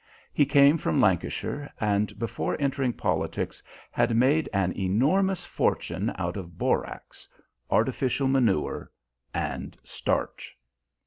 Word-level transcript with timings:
He 0.33 0.47
came 0.47 0.79
from 0.79 0.99
Lancashire, 0.99 1.71
and 1.79 2.17
before 2.17 2.57
entering 2.59 2.91
politics 2.91 3.61
had 3.91 4.17
made 4.17 4.49
an 4.51 4.73
enormous 4.75 5.45
fortune 5.45 6.11
out 6.17 6.37
of 6.37 6.57
borax, 6.57 7.27
artificial 7.69 8.27
manure, 8.27 8.91
and 9.31 9.77
starch. 9.83 10.57